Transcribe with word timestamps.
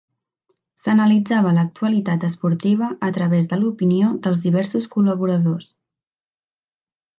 S'analitzava 0.83 1.51
l'actualitat 1.57 2.25
esportiva 2.29 2.89
a 3.09 3.11
través 3.19 3.51
de 3.53 3.61
l'opinió 3.61 4.09
dels 4.25 4.43
diversos 4.49 4.91
col·laboradors. 4.97 5.71